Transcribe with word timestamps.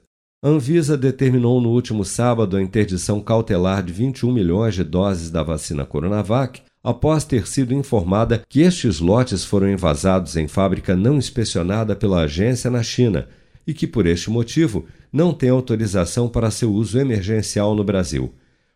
A 0.42 0.48
Anvisa 0.48 0.96
determinou 0.96 1.60
no 1.60 1.70
último 1.70 2.04
sábado 2.04 2.56
a 2.56 2.62
interdição 2.62 3.20
cautelar 3.20 3.82
de 3.82 3.92
21 3.92 4.30
milhões 4.30 4.74
de 4.74 4.84
doses 4.84 5.30
da 5.30 5.42
vacina 5.42 5.84
Coronavac, 5.84 6.62
após 6.84 7.24
ter 7.24 7.46
sido 7.48 7.74
informada 7.74 8.44
que 8.48 8.60
estes 8.60 9.00
lotes 9.00 9.44
foram 9.44 9.68
envasados 9.68 10.36
em 10.36 10.46
fábrica 10.46 10.94
não 10.94 11.16
inspecionada 11.16 11.96
pela 11.96 12.20
agência 12.20 12.70
na 12.70 12.82
China 12.82 13.26
e 13.66 13.74
que, 13.74 13.86
por 13.86 14.06
este 14.06 14.30
motivo, 14.30 14.84
não 15.12 15.32
tem 15.32 15.48
autorização 15.48 16.28
para 16.28 16.50
seu 16.50 16.72
uso 16.72 16.98
emergencial 16.98 17.74
no 17.74 17.82
Brasil. 17.82 18.32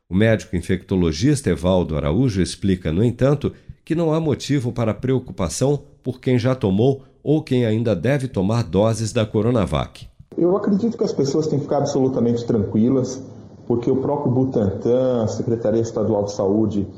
O 0.08 0.14
médico 0.14 0.56
infectologista 0.56 1.50
Evaldo 1.50 1.96
Araújo 1.96 2.42
explica, 2.42 2.90
no 2.90 3.04
entanto, 3.04 3.52
que 3.84 3.94
não 3.94 4.12
há 4.12 4.20
motivo 4.20 4.72
para 4.72 4.94
preocupação 4.94 5.78
por 6.02 6.20
quem 6.20 6.38
já 6.38 6.54
tomou 6.54 7.02
ou 7.22 7.42
quem 7.42 7.66
ainda 7.66 7.94
deve 7.94 8.28
tomar 8.28 8.64
doses 8.64 9.12
da 9.12 9.26
Coronavac. 9.26 10.08
Eu 10.36 10.56
acredito 10.56 10.96
que 10.96 11.04
as 11.04 11.12
pessoas 11.12 11.46
têm 11.46 11.58
que 11.58 11.64
ficar 11.64 11.78
absolutamente 11.78 12.46
tranquilas, 12.46 13.22
porque 13.66 13.90
o 13.90 13.96
próprio 13.96 14.32
Butantan, 14.32 15.24
a 15.24 15.26
Secretaria 15.26 15.80
Estadual 15.80 16.24
de 16.24 16.32
Saúde, 16.32 16.88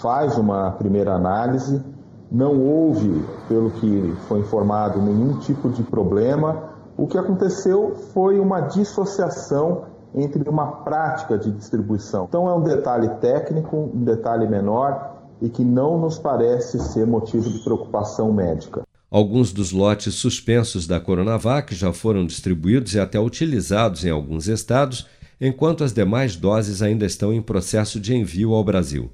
faz 0.00 0.36
uma 0.38 0.70
primeira 0.72 1.14
análise. 1.14 1.82
Não 2.30 2.60
houve, 2.60 3.24
pelo 3.48 3.70
que 3.70 4.14
foi 4.28 4.40
informado, 4.40 5.00
nenhum 5.00 5.38
tipo 5.38 5.68
de 5.70 5.82
problema. 5.82 6.74
O 6.96 7.06
que 7.06 7.18
aconteceu 7.18 7.94
foi 8.12 8.38
uma 8.38 8.60
dissociação 8.60 9.84
entre 10.14 10.48
uma 10.48 10.66
prática 10.66 11.36
de 11.36 11.50
distribuição. 11.50 12.26
Então 12.28 12.48
é 12.48 12.54
um 12.54 12.62
detalhe 12.62 13.08
técnico, 13.20 13.76
um 13.76 14.04
detalhe 14.04 14.46
menor, 14.46 15.13
e 15.40 15.48
que 15.48 15.64
não 15.64 15.98
nos 16.00 16.18
parece 16.18 16.78
ser 16.78 17.06
motivo 17.06 17.50
de 17.50 17.58
preocupação 17.60 18.32
médica. 18.32 18.82
Alguns 19.10 19.52
dos 19.52 19.70
lotes 19.70 20.14
suspensos 20.14 20.86
da 20.86 20.98
Coronavac 20.98 21.74
já 21.74 21.92
foram 21.92 22.26
distribuídos 22.26 22.94
e 22.94 23.00
até 23.00 23.20
utilizados 23.20 24.04
em 24.04 24.10
alguns 24.10 24.48
estados, 24.48 25.06
enquanto 25.40 25.84
as 25.84 25.92
demais 25.92 26.34
doses 26.34 26.82
ainda 26.82 27.06
estão 27.06 27.32
em 27.32 27.40
processo 27.40 28.00
de 28.00 28.14
envio 28.14 28.54
ao 28.54 28.64
Brasil. 28.64 29.10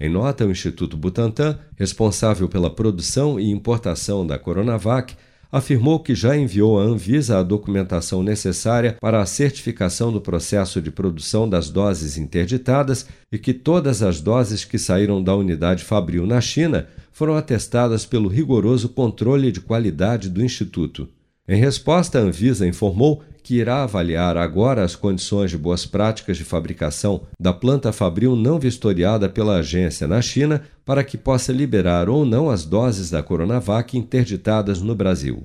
Em 0.00 0.08
nota, 0.08 0.46
o 0.46 0.50
Instituto 0.50 0.96
Butantan, 0.96 1.58
responsável 1.76 2.48
pela 2.48 2.68
produção 2.70 3.38
e 3.38 3.50
importação 3.50 4.26
da 4.26 4.38
Coronavac, 4.38 5.16
afirmou 5.50 5.98
que 6.00 6.14
já 6.14 6.36
enviou 6.36 6.78
à 6.78 6.82
Anvisa 6.82 7.38
a 7.38 7.42
documentação 7.42 8.22
necessária 8.22 8.96
para 9.00 9.22
a 9.22 9.26
certificação 9.26 10.12
do 10.12 10.20
processo 10.20 10.80
de 10.80 10.90
produção 10.90 11.48
das 11.48 11.70
doses 11.70 12.18
interditadas 12.18 13.06
e 13.32 13.38
que 13.38 13.54
todas 13.54 14.02
as 14.02 14.20
doses 14.20 14.64
que 14.64 14.78
saíram 14.78 15.22
da 15.22 15.34
unidade 15.34 15.84
Fabril 15.84 16.26
na 16.26 16.40
China 16.40 16.86
foram 17.10 17.34
atestadas 17.34 18.04
pelo 18.04 18.28
rigoroso 18.28 18.88
controle 18.88 19.50
de 19.50 19.60
qualidade 19.60 20.28
do 20.28 20.44
Instituto. 20.44 21.08
Em 21.48 21.58
resposta, 21.58 22.18
a 22.18 22.22
Anvisa 22.22 22.66
informou 22.66 23.22
que 23.48 23.54
irá 23.54 23.82
avaliar 23.82 24.36
agora 24.36 24.84
as 24.84 24.94
condições 24.94 25.50
de 25.50 25.56
boas 25.56 25.86
práticas 25.86 26.36
de 26.36 26.44
fabricação 26.44 27.22
da 27.40 27.50
planta 27.50 27.90
Fabril 27.94 28.36
não 28.36 28.58
vistoriada 28.58 29.26
pela 29.26 29.56
agência 29.56 30.06
na 30.06 30.20
China 30.20 30.64
para 30.84 31.02
que 31.02 31.16
possa 31.16 31.50
liberar 31.50 32.10
ou 32.10 32.26
não 32.26 32.50
as 32.50 32.66
doses 32.66 33.08
da 33.08 33.22
Coronavac 33.22 33.96
interditadas 33.96 34.82
no 34.82 34.94
Brasil. 34.94 35.44